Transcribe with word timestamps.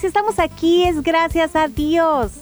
si 0.00 0.06
estamos 0.06 0.38
aquí 0.38 0.84
es 0.84 1.02
gracias 1.02 1.56
a 1.56 1.68
Dios. 1.68 2.32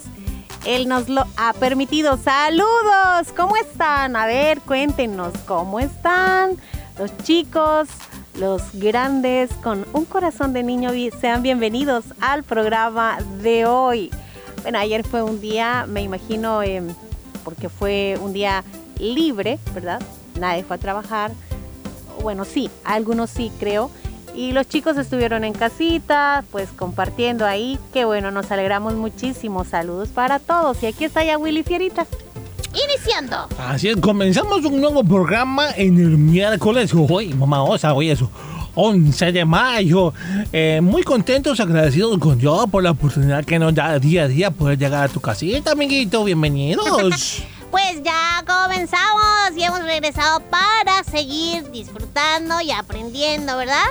Él 0.64 0.88
nos 0.88 1.08
lo 1.08 1.24
ha 1.36 1.52
permitido. 1.52 2.16
Saludos, 2.16 3.32
¿cómo 3.36 3.54
están? 3.56 4.16
A 4.16 4.26
ver, 4.26 4.60
cuéntenos, 4.60 5.32
¿cómo 5.46 5.78
están 5.78 6.56
los 6.98 7.16
chicos, 7.18 7.88
los 8.40 8.62
grandes 8.72 9.52
con 9.62 9.86
un 9.92 10.04
corazón 10.04 10.52
de 10.52 10.64
niño? 10.64 10.90
Sean 11.20 11.42
bienvenidos 11.42 12.06
al 12.20 12.42
programa 12.42 13.18
de 13.40 13.66
hoy. 13.66 14.10
Bueno, 14.62 14.78
ayer 14.78 15.04
fue 15.04 15.22
un 15.22 15.40
día, 15.40 15.86
me 15.86 16.02
imagino, 16.02 16.60
em, 16.62 16.88
porque 17.44 17.68
fue 17.68 18.18
un 18.20 18.32
día 18.32 18.64
libre, 18.98 19.60
¿verdad? 19.74 20.02
Nadie 20.40 20.64
fue 20.64 20.74
a 20.74 20.80
trabajar. 20.80 21.30
Bueno, 22.20 22.44
sí, 22.44 22.68
algunos 22.82 23.30
sí 23.30 23.52
creo. 23.60 23.90
Y 24.34 24.52
los 24.52 24.68
chicos 24.68 24.96
estuvieron 24.96 25.44
en 25.44 25.52
casita, 25.52 26.44
pues 26.50 26.68
compartiendo 26.70 27.46
ahí. 27.46 27.78
Qué 27.92 28.04
bueno, 28.04 28.30
nos 28.30 28.50
alegramos 28.50 28.94
muchísimo. 28.94 29.64
Saludos 29.64 30.08
para 30.08 30.40
todos. 30.40 30.82
Y 30.82 30.86
aquí 30.86 31.04
está 31.04 31.24
ya 31.24 31.38
Willy 31.38 31.62
Fierita. 31.62 32.06
Iniciando. 32.74 33.48
Así 33.58 33.88
es, 33.88 33.96
comenzamos 33.98 34.64
un 34.64 34.80
nuevo 34.80 35.04
programa 35.04 35.68
en 35.76 35.96
el 35.98 36.18
miércoles. 36.18 36.92
Hoy, 36.92 37.32
mamá 37.32 37.62
osa, 37.62 37.94
hoy 37.94 38.10
eso. 38.10 38.28
11 38.74 39.30
de 39.30 39.44
mayo. 39.44 40.12
Eh, 40.52 40.80
muy 40.82 41.04
contentos, 41.04 41.60
agradecidos 41.60 42.18
con 42.18 42.36
Dios 42.38 42.66
por 42.70 42.82
la 42.82 42.90
oportunidad 42.90 43.44
que 43.44 43.58
nos 43.60 43.72
da 43.72 43.98
día 44.00 44.24
a 44.24 44.28
día 44.28 44.50
poder 44.50 44.78
llegar 44.78 45.04
a 45.04 45.08
tu 45.08 45.20
casita, 45.20 45.72
amiguito. 45.72 46.24
Bienvenidos. 46.24 47.44
Pues 47.74 48.04
ya 48.04 48.44
comenzamos 48.46 49.50
y 49.56 49.64
hemos 49.64 49.82
regresado 49.82 50.38
para 50.48 51.02
seguir 51.02 51.68
disfrutando 51.72 52.60
y 52.60 52.70
aprendiendo, 52.70 53.56
¿verdad? 53.56 53.86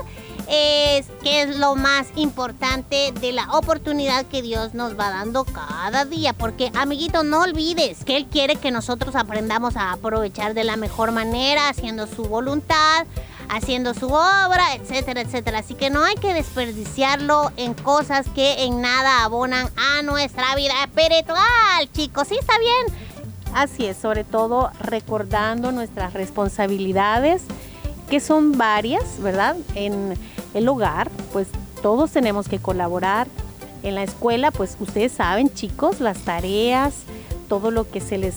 Es 0.49 1.07
que 1.23 1.41
es 1.43 1.57
lo 1.57 1.75
más 1.75 2.07
importante 2.15 3.13
de 3.19 3.31
la 3.31 3.51
oportunidad 3.53 4.25
que 4.25 4.41
Dios 4.41 4.73
nos 4.73 4.97
va 4.99 5.09
dando 5.09 5.45
cada 5.45 6.05
día. 6.05 6.33
Porque, 6.33 6.71
amiguito, 6.75 7.23
no 7.23 7.41
olvides 7.41 8.03
que 8.03 8.17
Él 8.17 8.27
quiere 8.27 8.57
que 8.57 8.71
nosotros 8.71 9.15
aprendamos 9.15 9.77
a 9.77 9.91
aprovechar 9.91 10.53
de 10.53 10.63
la 10.63 10.75
mejor 10.75 11.11
manera, 11.11 11.69
haciendo 11.69 12.07
su 12.07 12.23
voluntad, 12.23 13.05
haciendo 13.49 13.93
su 13.93 14.07
obra, 14.07 14.75
etcétera, 14.75 15.21
etcétera. 15.21 15.59
Así 15.59 15.75
que 15.75 15.89
no 15.89 16.03
hay 16.03 16.15
que 16.15 16.33
desperdiciarlo 16.33 17.51
en 17.57 17.73
cosas 17.73 18.27
que 18.35 18.63
en 18.63 18.81
nada 18.81 19.23
abonan 19.23 19.69
a 19.77 20.01
nuestra 20.01 20.55
vida 20.55 20.73
espiritual, 20.83 21.91
chicos. 21.93 22.27
¿Sí 22.27 22.35
está 22.39 22.53
bien? 22.59 23.13
Así 23.53 23.85
es, 23.85 23.97
sobre 23.97 24.23
todo 24.23 24.71
recordando 24.79 25.71
nuestras 25.71 26.13
responsabilidades, 26.13 27.43
que 28.09 28.19
son 28.19 28.57
varias, 28.57 29.21
¿verdad? 29.21 29.55
En 29.75 30.17
el 30.53 30.68
hogar, 30.68 31.09
pues 31.31 31.47
todos 31.81 32.12
tenemos 32.12 32.47
que 32.47 32.59
colaborar. 32.59 33.28
En 33.84 33.96
la 33.96 34.03
escuela, 34.03 34.52
pues 34.52 34.78
ustedes 34.80 35.12
saben, 35.12 35.53
chicos, 35.53 36.00
las 36.00 36.19
tareas, 36.19 36.94
todo 37.50 37.69
lo 37.72 37.90
que 37.90 38.00
se 38.00 38.18
les 38.18 38.36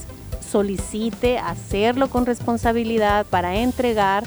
solicite, 0.50 1.38
hacerlo 1.38 2.09
con 2.09 2.27
responsabilidad 2.27 3.27
para 3.27 3.56
entregar 3.56 4.25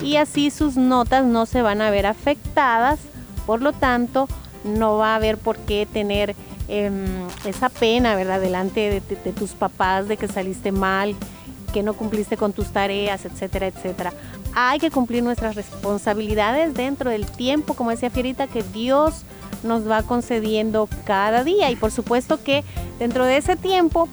y 0.00 0.16
así 0.16 0.50
sus 0.50 0.76
notas 0.76 1.24
no 1.24 1.46
se 1.46 1.62
van 1.62 1.80
a 1.80 1.90
ver 1.90 2.06
afectadas. 2.06 3.00
Por 3.46 3.62
lo 3.62 3.72
tanto, 3.72 4.28
no 4.64 4.96
va 4.96 5.12
a 5.12 5.16
haber 5.16 5.38
por 5.38 5.56
qué 5.58 5.86
tener 5.90 6.34
em, 6.68 7.26
esa 7.44 7.68
pena, 7.68 8.14
¿verdad? 8.14 8.40
Delante 8.40 9.02
de, 9.02 9.32
tus 9.32 9.52
papás 9.52 10.08
de 10.08 10.16
que 10.16 10.28
saliste 10.28 10.72
mal, 10.72 11.14
que 11.74 11.82
no 11.82 11.94
cumpliste 11.94 12.36
con 12.36 12.52
tus 12.52 12.68
tareas, 12.68 13.24
etcétera, 13.24 13.66
etcétera. 13.66 14.12
Hay 14.54 14.78
que 14.78 14.92
cumplir 14.92 15.24
nuestras 15.24 15.56
responsabilidades 15.56 16.72
dentro 16.72 17.10
del 17.10 17.26
tiempo, 17.26 17.74
como 17.74 17.90
decía 17.90 18.10
Fierita, 18.10 18.46
que 18.46 18.62
Dios 18.62 19.24
nos 19.64 19.90
va 19.90 20.04
concediendo 20.04 20.88
cada 21.04 21.42
día. 21.42 21.72
Y 21.72 21.76
por 21.76 21.90
supuesto 21.90 22.40
que 22.44 22.62
dentro 23.00 23.24
de 23.24 23.38
ese 23.38 23.56
tiempo 23.56 24.08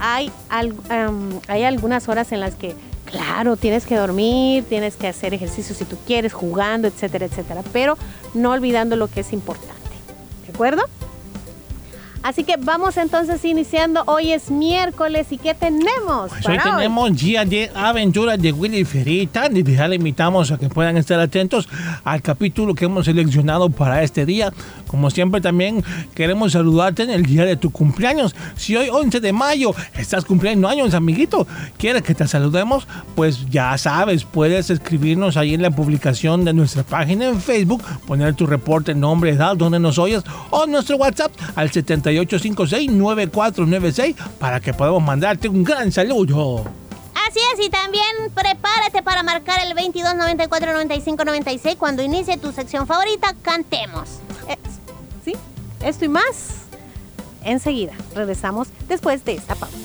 hay, 0.00 0.32
hay 0.48 1.62
algunas 1.62 2.08
horas 2.08 2.32
en 2.32 2.40
las 2.40 2.56
que, 2.56 2.74
claro, 3.04 3.56
tienes 3.56 3.86
que 3.86 3.94
dormir, 3.94 4.64
tienes 4.68 4.96
que 4.96 5.06
hacer 5.06 5.32
ejercicio 5.32 5.76
si 5.76 5.84
tú 5.84 5.96
quieres, 6.08 6.32
jugando, 6.32 6.88
etcétera, 6.88 7.26
etcétera, 7.26 7.62
pero 7.72 7.96
no 8.34 8.50
olvidando 8.50 8.96
lo 8.96 9.06
que 9.06 9.20
es 9.20 9.32
importante. 9.32 9.76
¿De 10.44 10.52
acuerdo? 10.52 10.82
Así 12.26 12.42
que 12.42 12.56
vamos 12.56 12.96
entonces 12.96 13.44
iniciando. 13.44 14.02
Hoy 14.06 14.32
es 14.32 14.50
miércoles 14.50 15.28
y 15.30 15.38
¿qué 15.38 15.54
tenemos? 15.54 16.28
Pues 16.30 16.44
hoy 16.48 16.56
para 16.56 16.70
hoy? 16.70 16.76
tenemos 16.78 17.16
día 17.16 17.44
de 17.44 17.70
aventuras 17.72 18.42
de 18.42 18.50
Willy 18.50 18.84
Ferita. 18.84 19.48
Desde 19.48 19.76
ya 19.76 19.86
le 19.86 19.94
invitamos 19.94 20.50
a 20.50 20.58
que 20.58 20.68
puedan 20.68 20.96
estar 20.96 21.20
atentos 21.20 21.68
al 22.02 22.22
capítulo 22.22 22.74
que 22.74 22.86
hemos 22.86 23.04
seleccionado 23.04 23.70
para 23.70 24.02
este 24.02 24.26
día. 24.26 24.52
Como 24.88 25.08
siempre 25.10 25.40
también 25.40 25.84
queremos 26.16 26.50
saludarte 26.50 27.04
en 27.04 27.10
el 27.10 27.22
día 27.22 27.44
de 27.44 27.56
tu 27.56 27.70
cumpleaños. 27.70 28.34
Si 28.56 28.76
hoy 28.76 28.88
11 28.90 29.20
de 29.20 29.32
mayo 29.32 29.72
estás 29.96 30.24
cumpliendo 30.24 30.68
años, 30.68 30.94
amiguito, 30.94 31.46
quieres 31.78 32.02
que 32.02 32.16
te 32.16 32.26
saludemos, 32.26 32.88
pues 33.14 33.48
ya 33.50 33.78
sabes, 33.78 34.24
puedes 34.24 34.70
escribirnos 34.70 35.36
ahí 35.36 35.54
en 35.54 35.62
la 35.62 35.70
publicación 35.70 36.44
de 36.44 36.52
nuestra 36.52 36.82
página 36.82 37.28
en 37.28 37.40
Facebook, 37.40 37.84
poner 38.04 38.34
tu 38.34 38.46
reporte, 38.46 38.96
nombre, 38.96 39.30
edad, 39.30 39.56
donde 39.56 39.78
nos 39.78 39.96
oyes, 39.96 40.24
o 40.50 40.66
nuestro 40.66 40.96
WhatsApp 40.96 41.30
al 41.54 41.70
7856-9496 42.24 44.14
para 44.38 44.60
que 44.60 44.72
podamos 44.74 45.02
mandarte 45.02 45.48
un 45.48 45.64
gran 45.64 45.90
saludo. 45.92 46.64
Así 47.28 47.40
es, 47.54 47.66
y 47.66 47.70
también 47.70 48.04
prepárate 48.34 49.02
para 49.02 49.22
marcar 49.22 49.60
el 49.66 49.74
22 49.74 50.14
94 50.14 50.72
95 50.72 51.24
96 51.24 51.76
cuando 51.76 52.02
inicie 52.02 52.36
tu 52.38 52.52
sección 52.52 52.86
favorita, 52.86 53.34
cantemos. 53.42 54.20
¿Sí? 55.24 55.34
Esto 55.82 56.04
y 56.04 56.08
más. 56.08 56.66
Enseguida, 57.44 57.92
regresamos 58.14 58.68
después 58.88 59.24
de 59.24 59.34
esta 59.34 59.54
pausa. 59.54 59.76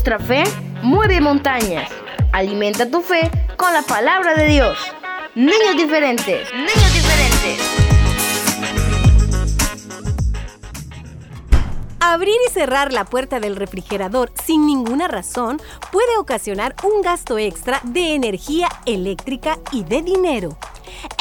Nuestra 0.00 0.18
fe 0.18 0.44
mueve 0.82 1.20
montañas. 1.20 1.90
Alimenta 2.32 2.90
tu 2.90 3.02
fe 3.02 3.30
con 3.58 3.70
la 3.74 3.82
palabra 3.82 4.32
de 4.32 4.46
Dios. 4.46 4.78
Niños 5.34 5.76
diferentes, 5.76 6.50
niños 6.54 6.94
diferentes. 6.94 7.60
Abrir 12.00 12.34
y 12.48 12.50
cerrar 12.50 12.94
la 12.94 13.04
puerta 13.04 13.40
del 13.40 13.56
refrigerador 13.56 14.32
sin 14.42 14.64
ninguna 14.64 15.06
razón 15.06 15.60
puede 15.92 16.16
ocasionar 16.16 16.74
un 16.82 17.02
gasto 17.02 17.36
extra 17.36 17.82
de 17.84 18.14
energía 18.14 18.70
eléctrica 18.86 19.58
y 19.70 19.84
de 19.84 20.00
dinero. 20.00 20.56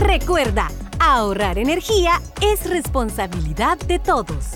Recuerda, 0.00 0.68
ahorrar 0.98 1.58
energía 1.58 2.22
es 2.40 2.64
responsabilidad 2.68 3.76
de 3.80 3.98
todos. 3.98 4.46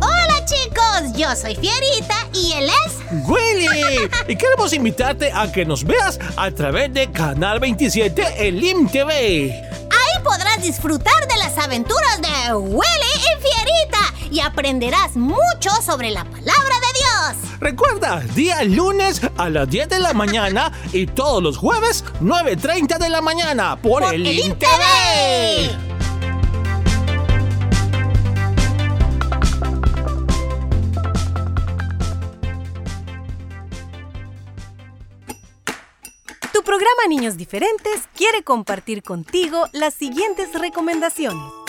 Hola 0.00 0.44
chicos, 0.46 1.16
yo 1.16 1.34
soy 1.34 1.56
Fierita 1.56 2.14
y 2.32 2.52
él 2.52 2.70
es... 2.86 3.28
¡Willy! 3.28 4.08
Y 4.28 4.36
queremos 4.36 4.72
invitarte 4.72 5.32
a 5.32 5.50
que 5.50 5.64
nos 5.64 5.82
veas 5.82 6.20
a 6.36 6.52
través 6.52 6.94
de 6.94 7.10
Canal 7.10 7.58
27 7.58 8.46
en 8.46 8.60
LIM 8.60 8.88
TV. 8.88 9.50
Ahí 9.50 10.22
podrás 10.22 10.62
disfrutar 10.62 11.26
de 11.26 11.36
las 11.38 11.58
aventuras 11.58 12.22
de 12.22 12.54
Willy 12.54 13.14
y 13.16 13.42
Fierita 13.42 14.30
y 14.30 14.40
aprenderás 14.40 15.16
mucho 15.16 15.70
sobre 15.84 16.12
la 16.12 16.22
palabra 16.22 16.78
de. 16.80 16.83
Recuerda, 17.64 18.20
día 18.34 18.62
lunes 18.62 19.22
a 19.38 19.48
las 19.48 19.70
10 19.70 19.88
de 19.88 19.98
la 19.98 20.12
mañana 20.12 20.70
y 20.92 21.06
todos 21.06 21.42
los 21.42 21.56
jueves 21.56 22.04
9.30 22.20 22.98
de 22.98 23.08
la 23.08 23.22
mañana 23.22 23.76
por, 23.76 24.02
Por 24.02 24.14
el 24.14 24.26
el. 24.26 24.54
TV. 24.58 24.68
Tu 36.52 36.62
programa 36.62 37.06
Niños 37.08 37.38
Diferentes 37.38 38.02
quiere 38.14 38.44
compartir 38.44 39.02
contigo 39.02 39.68
las 39.72 39.94
siguientes 39.94 40.52
recomendaciones. 40.52 41.63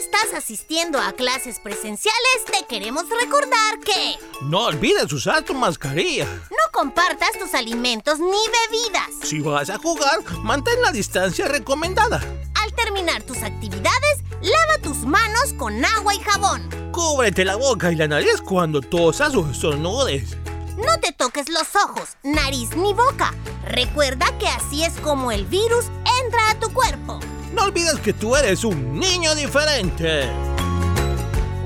Estás 0.00 0.32
asistiendo 0.36 1.00
a 1.00 1.12
clases 1.12 1.58
presenciales, 1.58 2.44
te 2.46 2.64
queremos 2.68 3.04
recordar 3.08 3.80
que 3.84 4.16
No 4.42 4.66
olvides 4.66 5.12
usar 5.12 5.42
tu 5.42 5.54
mascarilla. 5.54 6.26
no 6.50 6.72
compartas 6.72 7.32
tus 7.38 7.54
alimentos 7.54 8.18
ni 8.20 8.26
bebidas. 8.26 9.08
Si 9.24 9.40
vas 9.40 9.70
a 9.70 9.78
jugar, 9.78 10.20
mantén 10.44 10.80
la 10.82 10.92
distancia 10.92 11.48
recomendada. 11.48 12.20
Al 12.54 12.72
terminar 12.74 13.22
tus 13.24 13.38
actividades, 13.42 14.22
lava 14.40 14.78
tus 14.82 14.98
manos 14.98 15.52
con 15.56 15.84
agua 15.84 16.14
y 16.14 16.20
jabón. 16.20 16.68
Cúbrete 16.92 17.44
la 17.44 17.56
boca 17.56 17.90
y 17.90 17.96
la 17.96 18.06
nariz 18.08 18.40
cuando 18.44 18.80
tosas 18.80 19.34
o 19.34 19.50
estornudes. 19.50 20.36
No 20.76 21.00
te 21.00 21.12
toques 21.12 21.48
los 21.48 21.74
ojos, 21.74 22.10
nariz 22.22 22.70
ni 22.76 22.94
boca. 22.94 23.34
Recuerda 23.64 24.26
que 24.38 24.46
así 24.46 24.84
es 24.84 24.92
como 25.00 25.32
el 25.32 25.44
virus 25.46 25.86
entra 26.22 26.50
a 26.50 26.60
tu 26.60 26.72
cuerpo. 26.72 27.18
No 27.58 27.64
olvides 27.64 27.98
que 27.98 28.12
tú 28.12 28.36
eres 28.36 28.62
un 28.62 29.00
niño 29.00 29.34
diferente. 29.34 30.30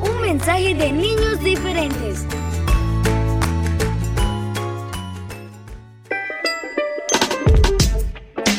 Un 0.00 0.20
mensaje 0.22 0.74
de 0.74 0.90
niños 0.90 1.38
diferentes. 1.40 2.24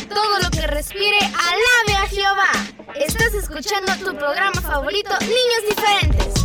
Todo 0.10 0.40
lo 0.44 0.50
que 0.52 0.68
respire, 0.68 1.18
alabe 1.22 2.04
a 2.04 2.08
Jehová. 2.08 2.52
Estás 2.94 3.34
escuchando 3.34 3.92
tu 4.06 4.16
programa 4.16 4.62
favorito, 4.62 5.10
Niños 5.22 5.76
Diferentes. 5.76 6.43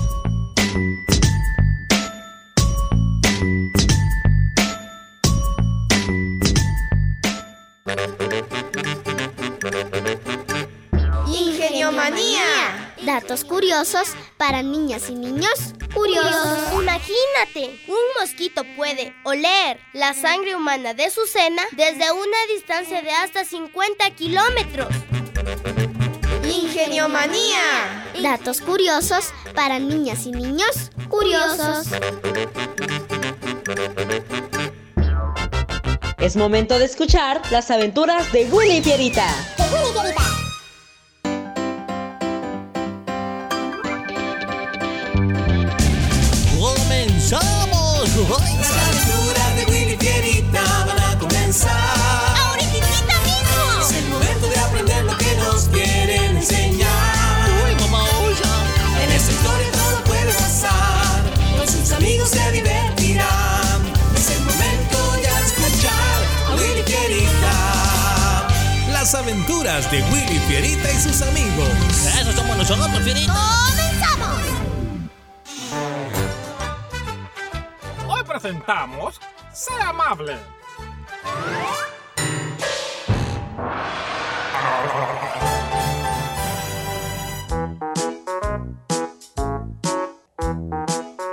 Datos 13.28 13.44
curiosos 13.44 14.08
para 14.38 14.62
niñas 14.62 15.10
y 15.10 15.14
niños 15.14 15.74
curiosos. 15.92 16.72
Imagínate, 16.72 17.78
un 17.86 17.98
mosquito 18.18 18.62
puede 18.74 19.14
oler 19.22 19.78
la 19.92 20.14
sangre 20.14 20.56
humana 20.56 20.94
de 20.94 21.10
su 21.10 21.26
cena 21.26 21.60
desde 21.72 22.10
una 22.10 22.38
distancia 22.54 23.02
de 23.02 23.10
hasta 23.10 23.44
50 23.44 24.12
kilómetros. 24.12 24.88
Ingeniomanía. 26.42 28.06
Datos 28.22 28.62
curiosos 28.62 29.26
para 29.54 29.78
niñas 29.78 30.24
y 30.24 30.30
niños 30.30 30.90
curiosos. 31.10 31.86
Es 36.16 36.34
momento 36.34 36.78
de 36.78 36.86
escuchar 36.86 37.42
las 37.50 37.70
aventuras 37.70 38.32
de 38.32 38.46
Willy 38.46 38.78
y 38.78 38.80
Pierita. 38.80 39.28
Las 48.18 48.26
aventuras 48.26 49.54
de 49.54 49.64
Willy 49.66 49.96
Fierita 49.96 50.60
van 50.86 50.98
a 50.98 51.18
comenzar. 51.20 51.70
¡Ahorita 52.36 53.14
mismo! 53.22 53.80
Es 53.80 53.92
el 53.92 54.08
momento 54.08 54.48
de 54.48 54.58
aprender 54.58 55.04
lo 55.04 55.16
que 55.16 55.36
nos 55.36 55.68
quieren 55.68 56.36
enseñar. 56.36 57.48
¡Uy, 57.64 57.76
mamá, 57.80 58.02
oye! 58.24 59.04
En 59.04 59.12
esta 59.12 59.30
historia 59.30 59.70
todo 59.70 60.02
puede 60.02 60.32
pasar. 60.32 61.22
Con 61.56 61.68
sus 61.68 61.92
amigos 61.92 62.30
se 62.30 62.50
divertirán. 62.50 63.86
Es 64.16 64.30
el 64.30 64.40
momento 64.40 65.22
ya 65.22 65.38
de 65.40 65.46
escuchar 65.46 66.18
a 66.48 66.54
Willy 66.56 66.82
Fierita. 66.82 68.48
Las 68.90 69.14
aventuras 69.14 69.88
de 69.92 70.02
Willy 70.02 70.40
Fierita 70.48 70.90
y 70.90 71.00
sus 71.00 71.22
amigos. 71.22 71.68
Eso 72.20 72.32
somos 72.32 72.56
nosotros, 72.56 73.00
Fierita. 73.04 73.32
¡Comenzamos! 73.32 73.67
Hoy 78.48 78.54
presentamos 78.54 79.20
Sé 79.52 79.74
amable. 79.82 80.38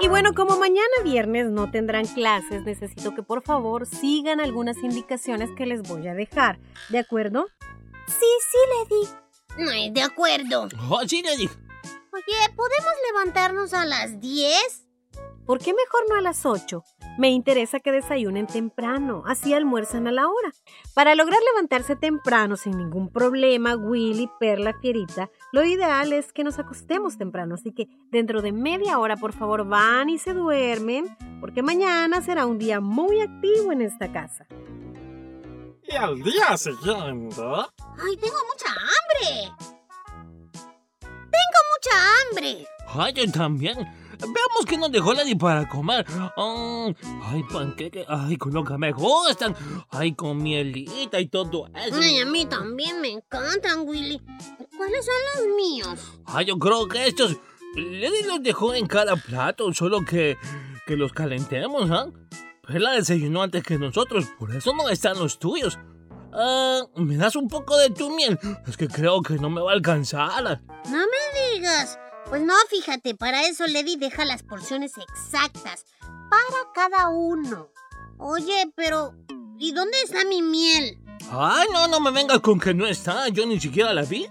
Y 0.02 0.08
bueno, 0.10 0.34
como 0.34 0.58
mañana 0.58 0.82
viernes 1.04 1.50
no 1.50 1.72
tendrán 1.72 2.06
clases, 2.06 2.64
necesito 2.64 3.16
que 3.16 3.24
por 3.24 3.44
favor 3.44 3.86
sigan 3.86 4.42
algunas 4.42 4.78
indicaciones 4.78 5.50
que 5.56 5.66
les 5.66 5.84
voy 5.84 6.08
a 6.08 6.14
dejar. 6.14 6.60
¿De 6.90 7.00
acuerdo? 7.00 7.46
Sí, 8.08 8.26
sí, 8.52 8.58
Lady. 8.78 9.64
No 9.64 9.72
es 9.72 9.94
de 9.94 10.02
acuerdo. 10.02 10.68
Oh, 10.90 11.02
sí, 11.08 11.22
dije. 11.22 11.56
Oye, 12.12 12.56
¿podemos 12.56 12.94
levantarnos 13.08 13.74
a 13.74 13.86
las 13.86 14.20
10? 14.20 14.85
¿Por 15.46 15.60
qué 15.60 15.74
mejor 15.74 16.02
no 16.10 16.16
a 16.16 16.22
las 16.22 16.44
8? 16.44 16.84
Me 17.20 17.30
interesa 17.30 17.80
que 17.80 17.92
desayunen 17.92 18.48
temprano, 18.48 19.22
así 19.28 19.54
almuerzan 19.54 20.08
a 20.08 20.12
la 20.12 20.28
hora. 20.28 20.52
Para 20.96 21.14
lograr 21.14 21.40
levantarse 21.54 21.96
temprano 21.96 22.58
sin 22.58 22.78
ningún 22.78 23.12
problema, 23.12 23.76
Willy, 23.76 24.28
Perla, 24.40 24.74
Fierita, 24.82 25.30
lo 25.52 25.64
ideal 25.64 26.14
es 26.14 26.34
que 26.34 26.44
nos 26.44 26.58
acostemos 26.58 27.20
temprano, 27.20 27.56
así 27.56 27.72
que 27.72 27.88
dentro 28.10 28.42
de 28.42 28.54
media 28.54 28.98
hora 28.98 29.18
por 29.18 29.34
favor 29.34 29.68
van 29.68 30.10
y 30.10 30.18
se 30.18 30.34
duermen, 30.34 31.16
porque 31.40 31.62
mañana 31.62 32.22
será 32.22 32.48
un 32.48 32.58
día 32.58 32.80
muy 32.80 33.22
activo 33.22 33.72
en 33.72 33.82
esta 33.82 34.12
casa. 34.12 34.48
Y 35.84 35.96
al 35.96 36.22
día 36.24 36.58
siguiente. 36.58 37.40
¡Ay, 37.40 38.18
tengo 38.18 38.38
mucha 38.52 38.72
hambre! 38.72 39.56
¡Tengo 41.00 41.60
mucha 41.72 41.92
hambre! 42.32 42.68
Ay, 42.88 43.14
yo 43.14 43.32
también. 43.32 44.05
Veamos 44.20 44.66
qué 44.68 44.78
nos 44.78 44.92
dejó 44.92 45.14
Lady 45.14 45.36
para 45.36 45.68
comer. 45.68 46.06
Ah, 46.10 46.88
ay, 47.24 47.44
panqueque. 47.52 48.06
Ay, 48.08 48.38
con 48.38 48.54
lo 48.54 48.64
que 48.64 48.78
me 48.78 48.92
gustan. 48.92 49.56
Ay, 49.90 50.14
con 50.14 50.42
mielita 50.42 51.20
y 51.20 51.28
todo 51.28 51.68
eso. 51.76 51.98
Ay, 52.02 52.20
a 52.20 52.26
mí 52.26 52.46
también 52.46 53.02
me 53.02 53.10
encantan, 53.10 53.88
Willy. 53.88 54.22
¿Cuáles 54.78 55.06
son 55.06 55.16
los 55.48 55.56
míos? 55.56 56.20
Ay, 56.26 56.46
yo 56.46 56.58
creo 56.58 56.88
que 56.88 57.08
estos. 57.08 57.38
Lady 57.76 58.24
los 58.26 58.42
dejó 58.42 58.74
en 58.74 58.88
cada 58.88 59.16
plato, 59.16 59.74
solo 59.74 60.06
que. 60.06 60.38
que 60.86 60.96
los 60.96 61.12
calentemos, 61.14 61.90
¿ah? 61.92 62.08
Perla 62.66 62.92
desayunó 62.94 63.44
antes 63.44 63.64
que 63.64 63.78
nosotros, 63.78 64.26
por 64.40 64.56
eso 64.56 64.74
no 64.74 64.90
están 64.90 65.20
los 65.20 65.38
tuyos. 65.38 65.78
Ah, 66.34 66.82
¿me 66.96 67.16
das 67.16 67.36
un 67.36 67.48
poco 67.48 67.78
de 67.78 67.90
tu 67.92 68.14
miel? 68.14 68.38
Es 68.68 68.76
que 68.76 68.88
creo 68.88 69.22
que 69.22 69.36
no 69.36 69.50
me 69.50 69.62
va 69.62 69.72
a 69.72 69.76
alcanzar. 69.76 70.62
No 70.90 70.98
me 70.98 71.54
digas. 71.54 72.00
Pues 72.28 72.42
no, 72.42 72.56
fíjate, 72.70 73.16
para 73.16 73.46
eso 73.48 73.68
Lady 73.68 73.98
deja 73.98 74.26
las 74.26 74.44
porciones 74.44 74.94
exactas. 74.98 75.86
Para 76.02 76.72
cada 76.74 77.10
uno. 77.10 77.70
Oye, 78.18 78.72
pero. 78.76 79.14
¿Y 79.58 79.72
dónde 79.72 80.02
está 80.02 80.26
mi 80.26 80.42
miel? 80.42 80.98
Ay, 81.32 81.68
no, 81.72 81.88
no 81.88 82.00
me 82.00 82.12
vengas 82.12 82.40
con 82.42 82.60
que 82.60 82.74
no 82.74 82.86
está. 82.88 83.30
Yo 83.30 83.46
ni 83.46 83.60
siquiera 83.60 83.94
la 83.94 84.02
vi. 84.04 84.28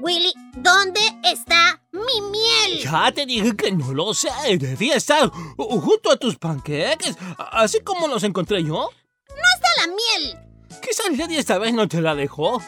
Willy, 0.00 0.32
¿dónde 0.56 1.00
está 1.22 1.82
mi 1.92 2.20
miel? 2.30 2.82
Ya 2.82 3.12
te 3.12 3.26
dije 3.26 3.56
que 3.56 3.72
no 3.72 3.92
lo 3.92 4.14
sé. 4.14 4.28
Debía 4.58 4.96
estar 4.96 5.30
junto 5.30 6.12
a 6.12 6.16
tus 6.16 6.36
panqueques, 6.36 7.16
así 7.52 7.80
como 7.80 8.08
los 8.08 8.22
encontré 8.22 8.62
yo. 8.62 8.90
No 9.28 9.44
está 9.56 9.68
la 9.80 9.86
miel. 9.88 10.38
Quizás 10.82 11.16
Lady 11.16 11.36
esta 11.36 11.58
vez 11.58 11.72
no 11.72 11.88
te 11.88 12.00
la 12.00 12.14
dejó. 12.14 12.62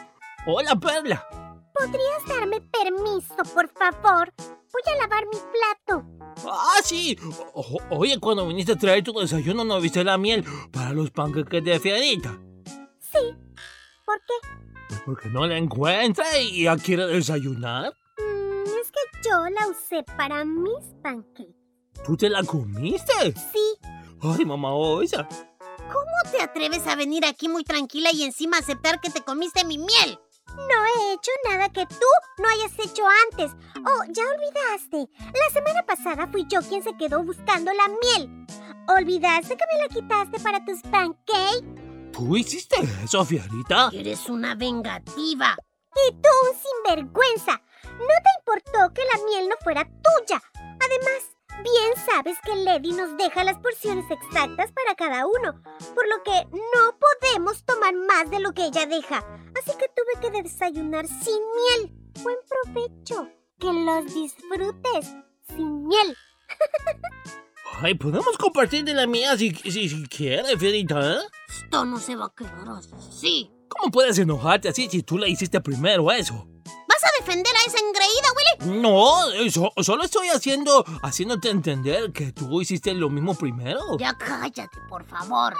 Hola, 0.47 0.77
Perla. 0.77 1.27
¿Podrías 1.79 2.25
darme 2.29 2.61
permiso, 2.61 3.37
por 3.55 3.69
favor? 3.71 4.33
Voy 4.39 4.95
a 4.95 4.97
lavar 5.03 5.25
mi 5.27 5.39
plato. 5.39 6.05
Ah, 6.51 6.79
sí. 6.83 7.17
O- 7.55 7.79
oye, 7.91 8.19
cuando 8.19 8.47
viniste 8.47 8.73
a 8.73 8.77
traer 8.77 9.03
tu 9.05 9.13
desayuno, 9.13 9.65
¿no 9.65 9.81
viste 9.81 10.05
la 10.05 10.19
miel 10.19 10.45
para 10.73 10.93
los 10.93 11.11
panqueques 11.11 11.65
de 11.65 11.81
Fierita? 11.81 12.39
Sí. 13.01 13.35
¿Por 14.05 14.19
qué? 14.19 14.49
Pues 14.89 15.01
porque 15.05 15.29
no 15.29 15.47
la 15.47 15.57
encuentra 15.57 16.39
y 16.39 16.65
ya 16.65 16.77
quiere 16.77 17.07
desayunar. 17.07 17.93
Mm, 18.19 18.63
es 18.81 18.91
que 18.93 19.29
yo 19.29 19.37
la 19.49 19.69
usé 19.69 20.03
para 20.17 20.45
mis 20.45 20.85
pancakes. 21.03 21.55
¿Tú 22.05 22.17
te 22.17 22.29
la 22.29 22.43
comiste? 22.45 23.13
Sí. 23.53 23.79
Ay, 24.23 24.45
mamá, 24.45 24.73
oye. 24.75 25.17
¿Cómo 25.93 26.31
te 26.33 26.43
atreves 26.43 26.87
a 26.87 26.97
venir 26.97 27.25
aquí 27.25 27.49
muy 27.49 27.65
tranquila 27.65 28.11
y 28.13 28.23
encima 28.25 28.59
aceptar 28.59 29.01
que 29.01 29.11
te 29.11 29.23
comiste 29.23 29.65
mi 29.65 29.79
miel? 29.79 30.19
No 30.55 30.87
he 30.87 31.13
hecho 31.13 31.31
nada 31.51 31.69
que 31.69 31.87
tú 31.87 32.07
no 32.39 32.49
hayas 32.49 32.73
hecho 32.79 33.05
antes. 33.31 33.53
Oh, 33.85 34.05
ya 34.11 34.23
olvidaste. 34.25 35.09
La 35.19 35.51
semana 35.53 35.85
pasada 35.85 36.27
fui 36.29 36.47
yo 36.49 36.61
quien 36.61 36.83
se 36.83 36.97
quedó 36.97 37.23
buscando 37.23 37.73
la 37.73 37.89
miel. 37.89 38.47
¿Olvidaste 38.89 39.57
que 39.57 39.65
me 39.73 39.83
la 39.83 39.89
quitaste 39.89 40.39
para 40.41 40.65
tus 40.65 40.81
pancakes? 40.83 41.65
¿Tú 42.13 42.37
hiciste 42.37 42.77
eso, 43.05 43.25
Fierita? 43.25 43.91
Eres 43.93 44.29
una 44.29 44.55
vengativa. 44.55 45.57
Y 46.09 46.13
tú, 46.13 46.29
un 46.51 46.57
sinvergüenza. 46.95 47.61
No 47.85 48.07
te 48.07 48.31
importó 48.39 48.95
que 48.95 49.03
la 49.13 49.25
miel 49.25 49.49
no 49.49 49.57
fuera 49.63 49.85
tuya. 49.85 50.43
Además, 50.55 51.36
bien 51.63 51.93
sabes 52.05 52.37
que 52.45 52.55
Lady 52.57 52.93
nos 52.93 53.17
deja 53.17 53.45
las 53.45 53.59
porciones 53.59 54.05
exactas 54.11 54.73
para 54.73 54.95
cada 54.97 55.27
uno, 55.27 55.63
por 55.95 56.09
lo 56.09 56.23
que 56.23 56.45
no 56.53 56.99
podemos 56.99 57.65
tomar 57.65 57.95
más 57.95 58.31
de 58.31 58.41
lo 58.41 58.53
que 58.53 58.67
ella 58.67 58.87
deja. 58.87 59.19
Así 59.59 59.73
que 59.79 59.89
tuve 59.89 60.21
que 60.21 60.43
desayunar 60.43 61.07
sin 61.07 61.39
miel. 61.57 61.93
Buen 62.23 62.37
provecho. 62.49 63.29
Que 63.59 63.73
los 63.73 64.13
disfrutes 64.13 65.15
sin 65.49 65.87
miel. 65.87 66.17
Ay, 67.81 67.95
podemos 67.95 68.37
compartir 68.39 68.85
de 68.85 68.95
la 68.95 69.07
mía 69.07 69.37
si, 69.37 69.55
si, 69.55 69.89
si 69.89 70.07
quieres, 70.07 70.59
Fierita. 70.59 71.19
Esto 71.49 71.85
no 71.85 71.99
se 71.99 72.17
va 72.17 72.27
a 72.27 72.35
quedar 72.35 72.69
así. 72.69 73.51
¿Cómo 73.69 73.91
puedes 73.91 74.19
enojarte 74.19 74.69
así 74.69 74.89
si 74.91 75.03
tú 75.03 75.19
la 75.19 75.29
hiciste 75.29 75.61
primero 75.61 76.11
eso? 76.11 76.47
¿Vas 77.07 77.13
a 77.21 77.25
defender 77.25 77.53
a 77.55 77.69
esa 77.69 77.79
engreída, 77.79 78.29
Willy? 78.69 78.81
No, 78.83 79.31
eh, 79.33 79.51
so- 79.51 79.73
solo 79.83 80.03
estoy 80.05 80.29
haciendo, 80.29 80.85
haciéndote 81.03 81.51
entender 81.51 82.13
que 82.13 82.33
tú 82.33 82.61
hiciste 82.61 82.93
lo 82.95 83.11
mismo 83.11 83.35
primero. 83.35 83.97
Ya 83.99 84.17
cállate, 84.19 84.79
por 84.89 85.05
favor. 85.05 85.55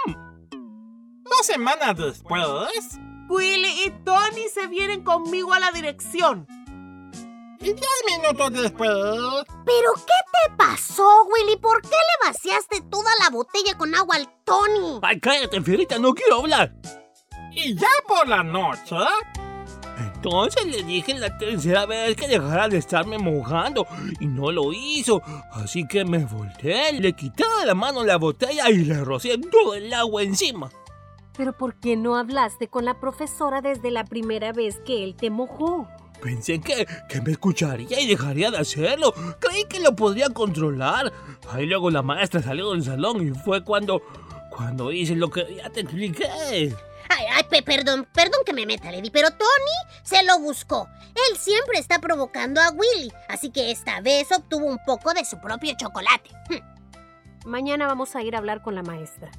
Dos 0.49 1.45
semanas 1.45 1.95
después, 1.97 2.45
Willy 3.29 3.83
y 3.85 3.89
Tony 4.03 4.47
se 4.53 4.67
vienen 4.67 5.03
conmigo 5.03 5.53
a 5.53 5.59
la 5.59 5.71
dirección. 5.71 6.45
y 7.59 7.73
diez 7.73 8.03
minutos 8.17 8.53
después, 8.53 8.89
¿Pero 9.65 9.93
qué 9.95 10.47
te 10.47 10.55
pasó, 10.57 11.25
Willy? 11.25 11.57
¿Por 11.57 11.81
qué 11.81 11.89
le 11.89 12.27
vaciaste 12.27 12.81
toda 12.89 13.09
la 13.21 13.29
botella 13.29 13.77
con 13.77 13.93
agua 13.95 14.15
al 14.17 14.29
Tony? 14.45 14.99
Ay, 15.01 15.19
cállate, 15.19 15.61
Fierita, 15.61 15.97
no 15.97 16.13
quiero 16.13 16.39
hablar. 16.41 16.73
y 17.53 17.73
ya 17.75 17.87
por 18.07 18.27
la 18.27 18.43
noche, 18.43 18.95
Entonces 20.17 20.65
le 20.65 20.81
dije 20.81 21.13
la 21.13 21.37
tercera 21.37 21.85
vez 21.85 22.15
que 22.15 22.27
dejara 22.27 22.67
de 22.67 22.79
estarme 22.79 23.19
mojando 23.19 23.85
y 24.19 24.25
no 24.25 24.51
lo 24.51 24.73
hizo. 24.73 25.21
Así 25.51 25.87
que 25.87 26.03
me 26.05 26.25
volteé, 26.25 26.99
le 26.99 27.13
quité 27.13 27.43
de 27.59 27.67
la 27.67 27.75
mano 27.75 28.03
la 28.03 28.17
botella 28.17 28.67
y 28.71 28.77
le 28.77 29.03
rocié 29.03 29.37
todo 29.37 29.75
el 29.75 29.93
agua 29.93 30.23
encima. 30.23 30.71
Pero 31.37 31.55
¿por 31.55 31.75
qué 31.75 31.95
no 31.95 32.17
hablaste 32.17 32.67
con 32.67 32.83
la 32.83 32.99
profesora 32.99 33.61
desde 33.61 33.91
la 33.91 34.05
primera 34.05 34.53
vez 34.53 34.79
que 34.83 35.03
él 35.03 35.15
te 35.15 35.29
mojó? 35.29 35.87
Pensé 36.19 36.59
que, 36.61 36.87
que 37.07 37.21
me 37.21 37.33
escucharía 37.33 37.99
y 37.99 38.07
dejaría 38.07 38.49
de 38.49 38.57
hacerlo. 38.57 39.13
Creí 39.39 39.65
que 39.69 39.79
lo 39.79 39.95
podría 39.95 40.29
controlar. 40.29 41.13
Ahí 41.51 41.67
luego 41.67 41.91
la 41.91 42.01
maestra 42.01 42.41
salió 42.41 42.71
del 42.71 42.83
salón 42.83 43.27
y 43.27 43.31
fue 43.31 43.63
cuando... 43.63 44.01
Cuando 44.49 44.91
hice 44.91 45.15
lo 45.15 45.29
que 45.29 45.45
ya 45.57 45.69
te 45.69 45.81
expliqué. 45.81 46.73
Ay, 47.09 47.25
ay, 47.33 47.43
pe- 47.49 47.63
perdón, 47.63 48.07
perdón 48.13 48.41
que 48.45 48.53
me 48.53 48.65
meta, 48.65 48.91
Lady, 48.91 49.09
pero 49.09 49.29
Tony 49.31 50.01
se 50.03 50.23
lo 50.23 50.39
buscó. 50.39 50.87
Él 51.29 51.37
siempre 51.37 51.79
está 51.79 51.99
provocando 51.99 52.61
a 52.61 52.69
Willy, 52.71 53.11
así 53.29 53.49
que 53.51 53.71
esta 53.71 54.01
vez 54.01 54.31
obtuvo 54.31 54.65
un 54.65 54.79
poco 54.85 55.13
de 55.13 55.23
su 55.25 55.39
propio 55.39 55.73
chocolate. 55.77 56.29
Hm. 56.49 57.47
Mañana 57.49 57.87
vamos 57.87 58.15
a 58.15 58.21
ir 58.23 58.35
a 58.35 58.39
hablar 58.39 58.61
con 58.61 58.75
la 58.75 58.83
maestra. 58.83 59.31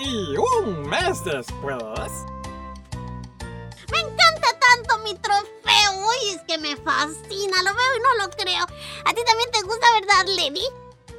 y 0.00 0.36
un 0.36 0.88
mes 0.88 1.24
después, 1.24 2.10
Me 3.90 3.98
encanta 4.00 4.48
tanto 4.58 4.98
mi 5.04 5.14
trofeo. 5.14 5.92
Uy, 6.08 6.34
es 6.34 6.40
que 6.42 6.58
me 6.58 6.74
fascina. 6.76 7.62
Lo 7.62 7.74
veo 7.74 7.96
y 7.96 8.00
no 8.00 8.24
lo 8.24 8.30
creo. 8.30 8.64
¿A 8.64 9.14
ti 9.14 9.20
también 9.24 9.50
te 9.52 9.62
gusta, 9.62 9.86
verdad, 10.00 10.26
Lady? 10.36 10.64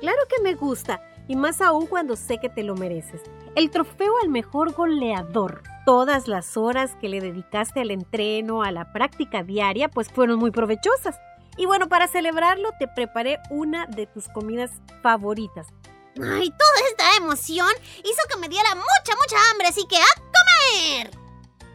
Claro 0.01 0.17
que 0.27 0.41
me 0.41 0.55
gusta, 0.55 1.01
y 1.27 1.35
más 1.35 1.61
aún 1.61 1.85
cuando 1.87 2.15
sé 2.15 2.37
que 2.39 2.49
te 2.49 2.63
lo 2.63 2.75
mereces. 2.75 3.21
El 3.55 3.69
trofeo 3.69 4.13
al 4.23 4.29
mejor 4.29 4.73
goleador. 4.73 5.61
Todas 5.85 6.27
las 6.27 6.57
horas 6.57 6.95
que 6.99 7.07
le 7.07 7.21
dedicaste 7.21 7.81
al 7.81 7.91
entreno, 7.91 8.63
a 8.63 8.71
la 8.71 8.91
práctica 8.91 9.43
diaria, 9.43 9.89
pues 9.89 10.09
fueron 10.09 10.39
muy 10.39 10.49
provechosas. 10.49 11.19
Y 11.55 11.67
bueno, 11.67 11.87
para 11.87 12.07
celebrarlo 12.07 12.69
te 12.79 12.87
preparé 12.87 13.37
una 13.51 13.85
de 13.85 14.07
tus 14.07 14.27
comidas 14.29 14.71
favoritas. 15.03 15.67
Ay, 16.15 16.49
toda 16.49 16.87
esta 16.89 17.17
emoción 17.17 17.69
hizo 17.99 18.21
que 18.29 18.39
me 18.39 18.49
diera 18.49 18.69
mucha, 18.73 19.15
mucha 19.21 19.35
hambre, 19.51 19.67
así 19.67 19.85
que 19.87 19.97
¡a 19.97 20.15
comer! 20.15 21.11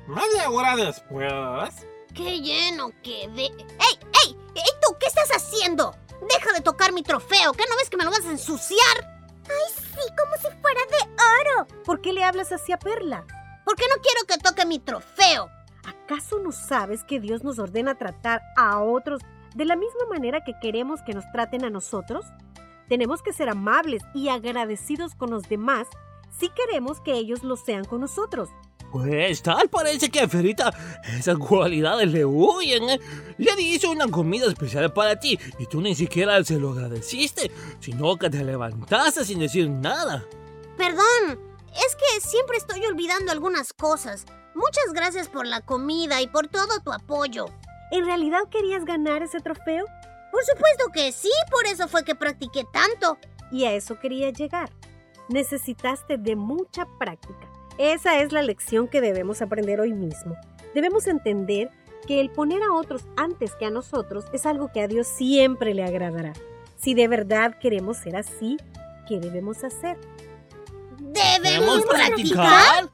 media 0.06 0.50
hora 0.50 0.74
después, 0.76 1.86
¡Qué 2.14 2.40
lleno 2.40 2.90
quedé! 3.02 3.46
¡Ey, 3.46 3.98
ey! 4.24 4.36
¡Ey, 4.54 4.72
tú! 4.80 4.96
¿Qué 4.98 5.06
estás 5.06 5.28
haciendo? 5.30 5.94
Deja 6.28 6.52
de 6.52 6.60
tocar 6.60 6.92
mi 6.92 7.02
trofeo, 7.02 7.52
¿qué 7.52 7.64
no 7.68 7.76
ves 7.76 7.90
que 7.90 7.96
me 7.96 8.04
lo 8.04 8.10
vas 8.10 8.24
a 8.24 8.30
ensuciar? 8.30 9.17
¡Ay, 9.48 9.74
sí! 9.74 10.14
Como 10.16 10.36
si 10.36 10.60
fuera 10.60 10.80
de 10.90 11.22
oro. 11.40 11.82
¿Por 11.84 12.00
qué 12.00 12.12
le 12.12 12.24
hablas 12.24 12.52
así 12.52 12.72
a 12.72 12.78
Perla? 12.78 13.24
¿Por 13.64 13.76
qué 13.76 13.84
no 13.94 14.00
quiero 14.02 14.26
que 14.26 14.38
toque 14.38 14.66
mi 14.66 14.78
trofeo? 14.78 15.50
¿Acaso 15.84 16.38
no 16.38 16.52
sabes 16.52 17.04
que 17.04 17.20
Dios 17.20 17.44
nos 17.44 17.58
ordena 17.58 17.96
tratar 17.96 18.42
a 18.56 18.80
otros 18.80 19.20
de 19.54 19.64
la 19.64 19.76
misma 19.76 20.06
manera 20.08 20.44
que 20.44 20.54
queremos 20.60 21.02
que 21.02 21.14
nos 21.14 21.24
traten 21.32 21.64
a 21.64 21.70
nosotros? 21.70 22.26
Tenemos 22.88 23.22
que 23.22 23.32
ser 23.32 23.48
amables 23.48 24.02
y 24.14 24.28
agradecidos 24.28 25.14
con 25.14 25.30
los 25.30 25.48
demás 25.48 25.86
si 26.38 26.48
queremos 26.50 27.00
que 27.00 27.12
ellos 27.12 27.42
lo 27.42 27.56
sean 27.56 27.84
con 27.84 28.00
nosotros. 28.00 28.48
Pues 28.92 29.42
tal 29.42 29.68
parece 29.68 30.08
que 30.08 30.20
a 30.20 30.28
Ferita 30.28 30.72
esas 31.18 31.36
cualidades 31.38 32.10
le 32.10 32.24
huyen. 32.24 32.88
¿eh? 32.88 33.00
Le 33.36 33.60
hizo 33.60 33.90
una 33.90 34.08
comida 34.08 34.46
especial 34.46 34.92
para 34.92 35.18
ti 35.18 35.38
y 35.58 35.66
tú 35.66 35.80
ni 35.80 35.94
siquiera 35.94 36.42
se 36.42 36.58
lo 36.58 36.72
agradeciste, 36.72 37.50
sino 37.80 38.16
que 38.16 38.30
te 38.30 38.42
levantaste 38.42 39.24
sin 39.24 39.40
decir 39.40 39.68
nada. 39.68 40.24
Perdón, 40.76 41.38
es 41.72 41.96
que 41.96 42.20
siempre 42.20 42.56
estoy 42.56 42.84
olvidando 42.86 43.32
algunas 43.32 43.72
cosas. 43.72 44.24
Muchas 44.54 44.92
gracias 44.92 45.28
por 45.28 45.46
la 45.46 45.60
comida 45.60 46.20
y 46.22 46.26
por 46.26 46.48
todo 46.48 46.80
tu 46.82 46.92
apoyo. 46.92 47.46
¿En 47.90 48.04
realidad 48.06 48.40
querías 48.50 48.84
ganar 48.84 49.22
ese 49.22 49.40
trofeo? 49.40 49.84
Por 50.32 50.44
supuesto 50.44 50.90
que 50.92 51.12
sí, 51.12 51.30
por 51.50 51.66
eso 51.66 51.88
fue 51.88 52.04
que 52.04 52.14
practiqué 52.14 52.64
tanto. 52.72 53.18
Y 53.50 53.64
a 53.64 53.72
eso 53.72 53.98
quería 53.98 54.30
llegar. 54.30 54.70
Necesitaste 55.28 56.18
de 56.18 56.36
mucha 56.36 56.86
práctica. 56.98 57.48
Esa 57.78 58.20
es 58.20 58.32
la 58.32 58.42
lección 58.42 58.88
que 58.88 59.00
debemos 59.00 59.40
aprender 59.40 59.80
hoy 59.80 59.92
mismo. 59.92 60.36
Debemos 60.74 61.06
entender 61.06 61.70
que 62.08 62.20
el 62.20 62.30
poner 62.30 62.62
a 62.62 62.72
otros 62.72 63.04
antes 63.16 63.54
que 63.54 63.66
a 63.66 63.70
nosotros 63.70 64.24
es 64.32 64.46
algo 64.46 64.72
que 64.72 64.80
a 64.80 64.88
Dios 64.88 65.06
siempre 65.06 65.74
le 65.74 65.84
agradará. 65.84 66.32
Si 66.76 66.94
de 66.94 67.06
verdad 67.06 67.56
queremos 67.60 67.96
ser 67.98 68.16
así, 68.16 68.56
¿qué 69.06 69.20
debemos 69.20 69.62
hacer? 69.62 69.96
¿Debemos 70.98 71.84
practicar? 71.86 72.90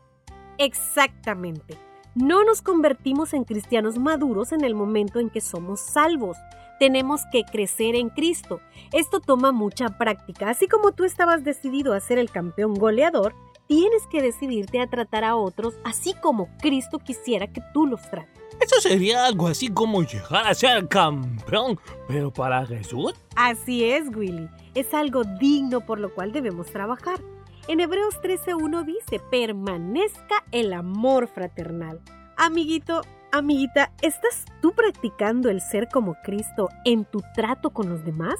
Exactamente. 0.58 1.78
No 2.14 2.44
nos 2.44 2.62
convertimos 2.62 3.32
en 3.32 3.44
cristianos 3.44 3.98
maduros 3.98 4.52
en 4.52 4.64
el 4.64 4.74
momento 4.74 5.18
en 5.18 5.30
que 5.30 5.40
somos 5.40 5.80
salvos. 5.80 6.36
Tenemos 6.78 7.22
que 7.32 7.42
crecer 7.44 7.94
en 7.94 8.10
Cristo. 8.10 8.60
Esto 8.92 9.20
toma 9.20 9.50
mucha 9.50 9.96
práctica. 9.98 10.50
Así 10.50 10.68
como 10.68 10.92
tú 10.92 11.04
estabas 11.04 11.42
decidido 11.42 11.92
a 11.92 12.00
ser 12.00 12.18
el 12.18 12.30
campeón 12.30 12.74
goleador, 12.74 13.34
tienes 13.66 14.06
que 14.06 14.22
decidirte 14.22 14.80
a 14.80 14.88
tratar 14.88 15.24
a 15.24 15.36
otros 15.36 15.74
así 15.84 16.14
como 16.14 16.48
Cristo 16.60 16.98
quisiera 16.98 17.46
que 17.46 17.62
tú 17.72 17.86
los 17.86 18.02
trates. 18.10 18.42
Eso 18.60 18.80
sería 18.80 19.26
algo 19.26 19.48
así 19.48 19.68
como 19.68 20.02
llegar 20.02 20.46
a 20.46 20.54
ser 20.54 20.88
campeón, 20.88 21.78
pero 22.06 22.32
para 22.32 22.64
Jesús. 22.66 23.14
Así 23.36 23.84
es, 23.84 24.08
Willy. 24.14 24.48
Es 24.74 24.94
algo 24.94 25.24
digno 25.24 25.80
por 25.80 25.98
lo 25.98 26.14
cual 26.14 26.32
debemos 26.32 26.68
trabajar. 26.68 27.20
En 27.66 27.80
Hebreos 27.80 28.14
13.1 28.22 28.84
dice, 28.84 29.20
permanezca 29.30 30.44
el 30.52 30.72
amor 30.72 31.28
fraternal. 31.28 32.00
Amiguito, 32.36 33.00
amiguita, 33.32 33.92
¿estás 34.02 34.44
tú 34.60 34.72
practicando 34.72 35.50
el 35.50 35.60
ser 35.60 35.88
como 35.88 36.14
Cristo 36.22 36.68
en 36.84 37.04
tu 37.04 37.22
trato 37.34 37.70
con 37.70 37.88
los 37.88 38.04
demás? 38.04 38.36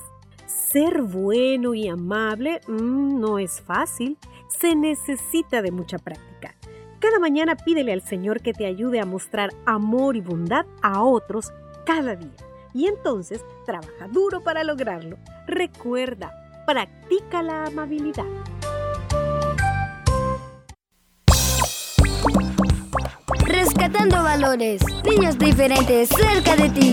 Ser 0.47 1.03
bueno 1.03 1.75
y 1.75 1.89
amable 1.89 2.61
mm, 2.67 3.21
no 3.21 3.39
es 3.39 3.61
fácil, 3.61 4.19
se 4.49 4.75
necesita 4.75 5.63
de 5.63 5.71
mucha 5.71 5.99
práctica. 5.99 6.55
Cada 7.01 7.19
mañana 7.19 7.55
pídele 7.57 7.93
al 7.93 8.03
Señor 8.03 8.41
que 8.41 8.53
te 8.53 8.67
ayude 8.67 9.01
a 9.01 9.05
mostrar 9.05 9.51
amor 9.67 10.17
y 10.17 10.21
bondad 10.21 10.65
a 10.83 11.03
otros 11.03 11.53
cada 11.85 12.17
día. 12.17 12.31
Y 12.73 12.87
entonces 12.87 13.45
trabaja 13.67 14.09
duro 14.11 14.43
para 14.43 14.65
lograrlo. 14.65 15.19
Recuerda, 15.47 16.33
practica 16.67 17.43
la 17.43 17.67
amabilidad. 17.67 18.25
Rescatando 23.45 24.23
valores. 24.23 24.83
Niños 25.05 25.39
diferentes 25.39 26.09
cerca 26.09 26.57
de 26.57 26.69
ti. 26.71 26.93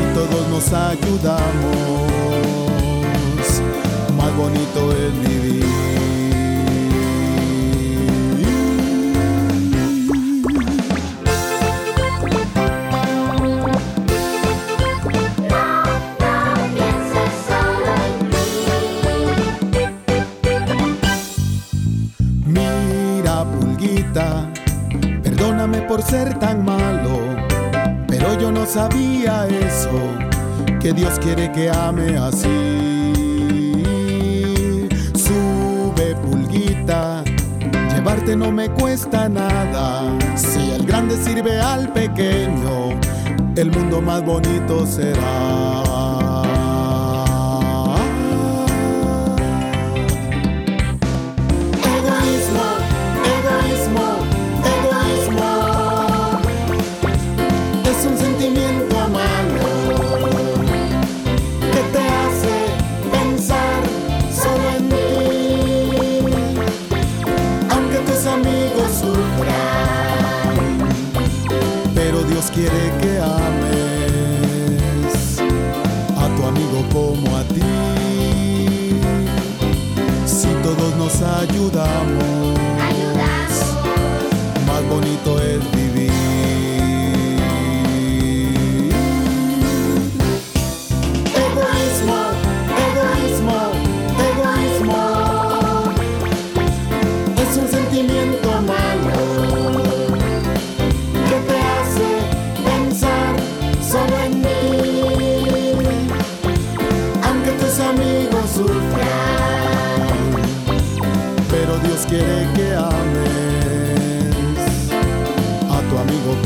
si 0.00 0.14
todos 0.14 0.48
nos 0.48 0.72
ayudamos, 0.72 2.10
más 4.16 4.36
bonito 4.36 4.92
es 4.92 5.28
vivir. 5.28 6.09
Dios 30.92 31.18
quiere 31.20 31.50
que 31.52 31.70
ame 31.70 32.16
así. 32.16 32.48
Sube, 35.14 36.16
pulguita, 36.22 37.22
llevarte 37.94 38.34
no 38.36 38.50
me 38.50 38.68
cuesta 38.70 39.28
nada. 39.28 40.18
Si 40.36 40.70
el 40.70 40.86
grande 40.86 41.16
sirve 41.16 41.60
al 41.60 41.92
pequeño, 41.92 42.98
el 43.56 43.70
mundo 43.70 44.00
más 44.00 44.24
bonito 44.24 44.86
será. 44.86 46.29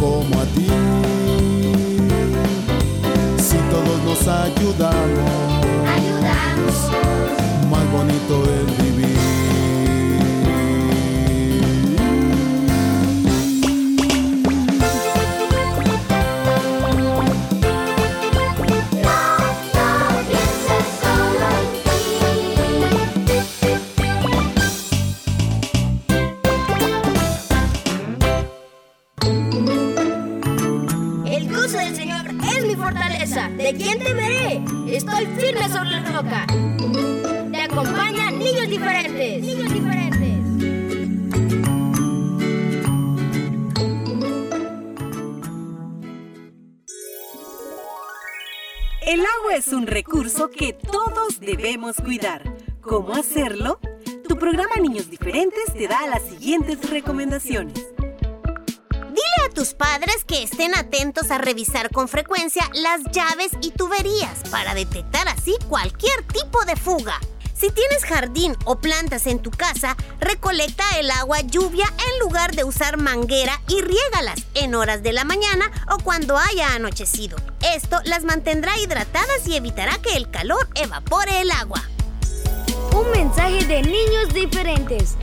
Como 0.04 0.38
a 0.38 0.44
ti. 0.44 0.63
Cuidar. 51.92 52.42
¿Cómo 52.80 53.14
hacerlo? 53.14 53.78
Tu 54.26 54.36
programa 54.38 54.76
Niños 54.76 55.10
Diferentes 55.10 55.72
te 55.74 55.86
da 55.86 56.06
las 56.06 56.22
siguientes 56.22 56.88
recomendaciones. 56.88 57.74
Dile 58.88 59.46
a 59.46 59.50
tus 59.54 59.74
padres 59.74 60.24
que 60.24 60.42
estén 60.42 60.74
atentos 60.74 61.30
a 61.30 61.38
revisar 61.38 61.90
con 61.90 62.08
frecuencia 62.08 62.68
las 62.72 63.02
llaves 63.12 63.52
y 63.60 63.70
tuberías 63.72 64.48
para 64.50 64.74
detectar 64.74 65.28
así 65.28 65.54
cualquier 65.68 66.22
tipo 66.26 66.64
de 66.64 66.76
fuga. 66.76 67.20
Si 67.64 67.70
tienes 67.70 68.04
jardín 68.04 68.54
o 68.66 68.76
plantas 68.76 69.26
en 69.26 69.38
tu 69.38 69.50
casa, 69.50 69.96
recolecta 70.20 70.84
el 70.98 71.10
agua 71.10 71.40
lluvia 71.40 71.86
en 71.86 72.18
lugar 72.18 72.54
de 72.54 72.62
usar 72.62 72.98
manguera 72.98 73.58
y 73.68 73.80
riégalas 73.80 74.44
en 74.52 74.74
horas 74.74 75.02
de 75.02 75.14
la 75.14 75.24
mañana 75.24 75.72
o 75.90 75.96
cuando 75.96 76.36
haya 76.36 76.74
anochecido. 76.74 77.38
Esto 77.74 78.02
las 78.04 78.22
mantendrá 78.22 78.78
hidratadas 78.78 79.48
y 79.48 79.56
evitará 79.56 79.96
que 79.96 80.14
el 80.14 80.30
calor 80.30 80.68
evapore 80.74 81.40
el 81.40 81.50
agua. 81.52 81.82
Un 82.94 83.10
mensaje 83.12 83.64
de 83.64 83.80
niños 83.80 84.34
diferentes. 84.34 85.16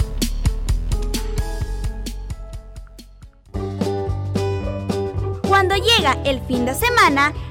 Cuando 5.48 5.76
llega 5.76 6.18
el 6.26 6.42
fin 6.48 6.66
de 6.66 6.74
semana, 6.74 7.34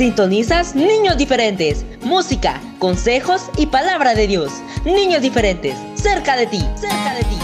Sintonizas 0.00 0.74
Niños 0.74 1.18
Diferentes, 1.18 1.84
música, 2.00 2.58
consejos 2.78 3.50
y 3.58 3.66
palabra 3.66 4.14
de 4.14 4.26
Dios. 4.26 4.50
Niños 4.86 5.20
Diferentes, 5.20 5.76
cerca 5.94 6.36
de 6.36 6.46
ti, 6.46 6.66
cerca 6.74 7.16
de 7.16 7.22
ti. 7.24 7.36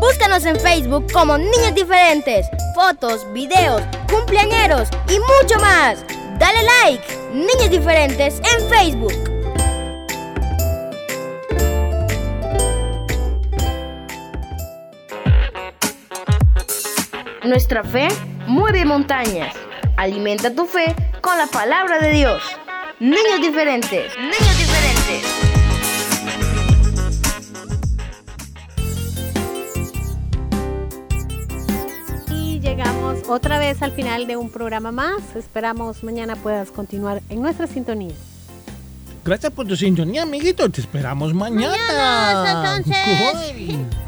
Búscanos 0.00 0.46
en 0.46 0.58
Facebook 0.58 1.12
como 1.12 1.36
Niños 1.36 1.74
Diferentes, 1.74 2.46
fotos, 2.74 3.30
videos, 3.34 3.82
cumpleañeros 4.10 4.88
y 5.10 5.18
mucho 5.18 5.60
más. 5.60 6.02
Dale 6.38 6.60
like, 6.62 7.04
Niños 7.34 7.68
Diferentes 7.68 8.40
en 8.56 8.68
Facebook. 8.70 9.27
Nuestra 17.48 17.82
fe 17.82 18.08
mueve 18.46 18.84
montañas. 18.84 19.54
Alimenta 19.96 20.54
tu 20.54 20.66
fe 20.66 20.94
con 21.22 21.38
la 21.38 21.46
palabra 21.46 21.98
de 21.98 22.12
Dios. 22.12 22.42
Niños 23.00 23.40
diferentes. 23.40 24.12
Niños 24.18 24.58
diferentes. 24.58 25.22
Y 32.30 32.60
Llegamos 32.60 33.26
otra 33.26 33.58
vez 33.58 33.80
al 33.80 33.92
final 33.92 34.26
de 34.26 34.36
un 34.36 34.50
programa 34.50 34.92
más. 34.92 35.34
Esperamos 35.34 36.04
mañana 36.04 36.36
puedas 36.36 36.70
continuar 36.70 37.22
en 37.30 37.40
nuestra 37.40 37.66
sintonía. 37.66 38.12
Gracias 39.24 39.50
por 39.54 39.66
tu 39.66 39.74
sintonía, 39.74 40.24
amiguito. 40.24 40.68
Te 40.68 40.82
esperamos 40.82 41.32
mañana. 41.32 41.74
mañana 41.74 42.76
entonces. 42.76 43.78